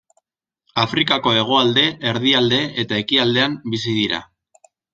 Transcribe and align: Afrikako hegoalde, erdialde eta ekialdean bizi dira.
Afrikako 0.83 1.33
hegoalde, 1.41 1.83
erdialde 2.13 2.61
eta 2.85 2.99
ekialdean 3.05 3.61
bizi 3.75 3.95
dira. 4.01 4.25